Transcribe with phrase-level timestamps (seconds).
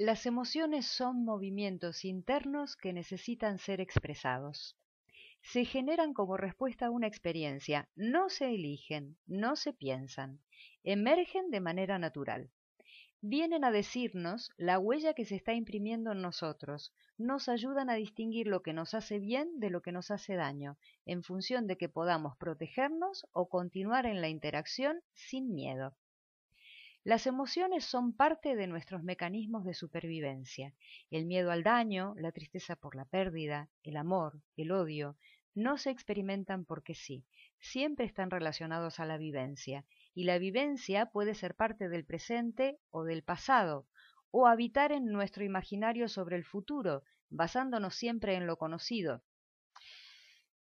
[0.00, 4.76] Las emociones son movimientos internos que necesitan ser expresados.
[5.42, 10.38] Se generan como respuesta a una experiencia, no se eligen, no se piensan,
[10.84, 12.48] emergen de manera natural.
[13.22, 18.46] Vienen a decirnos la huella que se está imprimiendo en nosotros, nos ayudan a distinguir
[18.46, 21.88] lo que nos hace bien de lo que nos hace daño, en función de que
[21.88, 25.96] podamos protegernos o continuar en la interacción sin miedo.
[27.04, 30.74] Las emociones son parte de nuestros mecanismos de supervivencia.
[31.10, 35.16] El miedo al daño, la tristeza por la pérdida, el amor, el odio,
[35.54, 37.24] no se experimentan porque sí,
[37.58, 39.84] siempre están relacionados a la vivencia,
[40.14, 43.86] y la vivencia puede ser parte del presente o del pasado,
[44.30, 49.22] o habitar en nuestro imaginario sobre el futuro, basándonos siempre en lo conocido,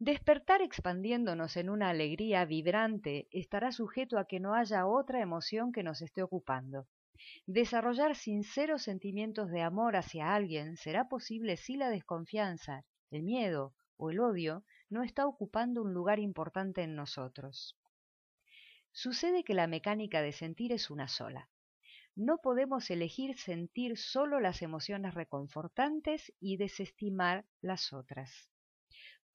[0.00, 5.82] Despertar expandiéndonos en una alegría vibrante estará sujeto a que no haya otra emoción que
[5.82, 6.86] nos esté ocupando.
[7.46, 14.10] Desarrollar sinceros sentimientos de amor hacia alguien será posible si la desconfianza, el miedo o
[14.10, 17.76] el odio no está ocupando un lugar importante en nosotros.
[18.92, 21.50] Sucede que la mecánica de sentir es una sola.
[22.14, 28.48] No podemos elegir sentir solo las emociones reconfortantes y desestimar las otras.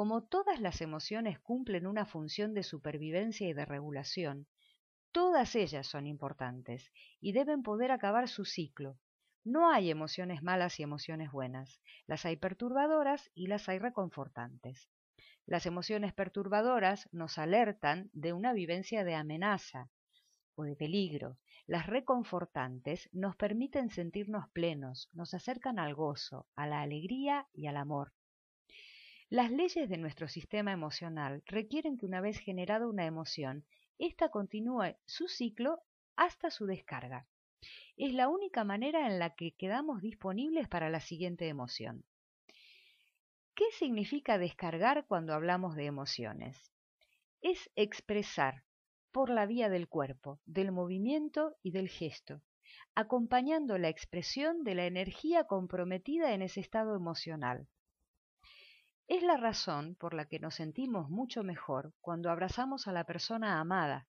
[0.00, 4.46] Como todas las emociones cumplen una función de supervivencia y de regulación,
[5.12, 8.96] todas ellas son importantes y deben poder acabar su ciclo.
[9.44, 14.88] No hay emociones malas y emociones buenas, las hay perturbadoras y las hay reconfortantes.
[15.44, 19.90] Las emociones perturbadoras nos alertan de una vivencia de amenaza
[20.54, 21.36] o de peligro.
[21.66, 27.76] Las reconfortantes nos permiten sentirnos plenos, nos acercan al gozo, a la alegría y al
[27.76, 28.14] amor.
[29.32, 33.64] Las leyes de nuestro sistema emocional requieren que una vez generada una emoción,
[33.96, 35.84] ésta continúe su ciclo
[36.16, 37.28] hasta su descarga.
[37.96, 42.04] Es la única manera en la que quedamos disponibles para la siguiente emoción.
[43.54, 46.72] ¿Qué significa descargar cuando hablamos de emociones?
[47.40, 48.64] Es expresar
[49.12, 52.42] por la vía del cuerpo, del movimiento y del gesto,
[52.96, 57.68] acompañando la expresión de la energía comprometida en ese estado emocional.
[59.10, 63.58] Es la razón por la que nos sentimos mucho mejor cuando abrazamos a la persona
[63.58, 64.06] amada.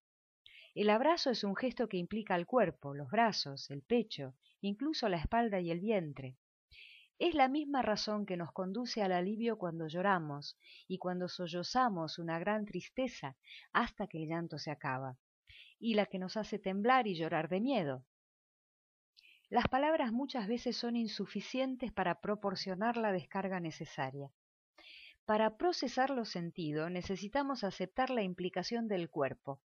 [0.75, 5.17] El abrazo es un gesto que implica el cuerpo, los brazos, el pecho, incluso la
[5.17, 6.37] espalda y el vientre.
[7.17, 10.55] Es la misma razón que nos conduce al alivio cuando lloramos
[10.87, 13.35] y cuando sollozamos una gran tristeza
[13.73, 15.17] hasta que el llanto se acaba,
[15.79, 18.05] y la que nos hace temblar y llorar de miedo.
[19.49, 24.31] Las palabras muchas veces son insuficientes para proporcionar la descarga necesaria.
[25.25, 29.61] Para procesar los sentidos necesitamos aceptar la implicación del cuerpo.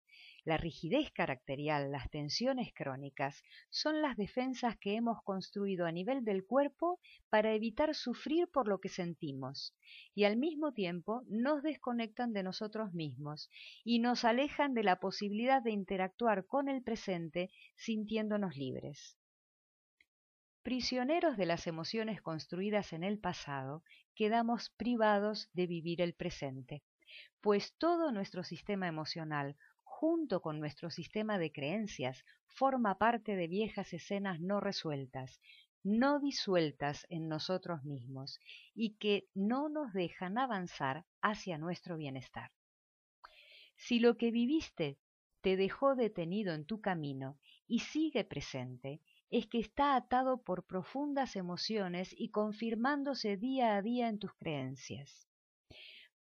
[0.45, 6.47] La rigidez caracterial, las tensiones crónicas, son las defensas que hemos construido a nivel del
[6.47, 9.77] cuerpo para evitar sufrir por lo que sentimos,
[10.15, 13.51] y al mismo tiempo nos desconectan de nosotros mismos
[13.85, 19.20] y nos alejan de la posibilidad de interactuar con el presente sintiéndonos libres.
[20.63, 23.83] Prisioneros de las emociones construidas en el pasado,
[24.15, 26.83] quedamos privados de vivir el presente,
[27.41, 33.95] pues todo nuestro sistema emocional, junto con nuestro sistema de creencias, forma parte de viejas
[33.95, 35.41] escenas no resueltas,
[35.83, 38.39] no disueltas en nosotros mismos,
[38.75, 42.51] y que no nos dejan avanzar hacia nuestro bienestar.
[43.77, 44.99] Si lo que viviste
[45.41, 47.39] te dejó detenido en tu camino
[47.71, 49.01] y sigue presente,
[49.31, 55.29] es que está atado por profundas emociones y confirmándose día a día en tus creencias.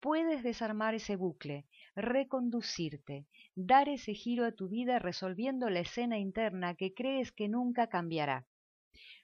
[0.00, 6.74] Puedes desarmar ese bucle, reconducirte, dar ese giro a tu vida resolviendo la escena interna
[6.74, 8.46] que crees que nunca cambiará.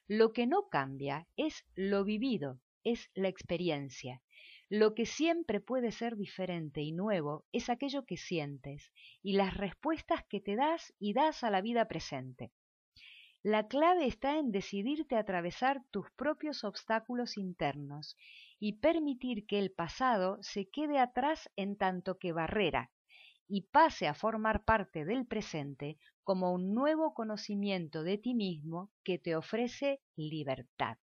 [0.07, 4.21] Lo que no cambia es lo vivido, es la experiencia.
[4.75, 8.91] Lo que siempre puede ser diferente y nuevo es aquello que sientes
[9.21, 12.51] y las respuestas que te das y das a la vida presente.
[13.43, 18.17] La clave está en decidirte atravesar tus propios obstáculos internos
[18.59, 22.89] y permitir que el pasado se quede atrás en tanto que barrera
[23.47, 29.19] y pase a formar parte del presente como un nuevo conocimiento de ti mismo que
[29.19, 30.97] te ofrece libertad.